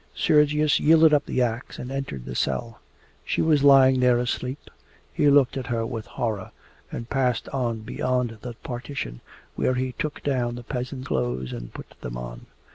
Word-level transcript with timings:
Sergius 0.15 0.79
yielded 0.79 1.13
up 1.13 1.27
the 1.27 1.43
axe 1.43 1.77
and 1.77 1.91
entered 1.91 2.25
the 2.25 2.33
cell. 2.33 2.79
She 3.23 3.39
was 3.39 3.61
lying 3.63 3.99
there 3.99 4.17
asleep. 4.17 4.71
He 5.13 5.29
looked 5.29 5.57
at 5.57 5.67
her 5.67 5.85
with 5.85 6.07
horror, 6.07 6.49
and 6.91 7.07
passed 7.07 7.47
on 7.49 7.81
beyond 7.81 8.39
the 8.41 8.53
partition, 8.63 9.21
where 9.55 9.75
he 9.75 9.91
took 9.91 10.23
down 10.23 10.55
the 10.55 10.63
peasant 10.63 11.05
clothes 11.05 11.53
and 11.53 11.71
put 11.71 11.91
them 12.01 12.17
on. 12.17 12.47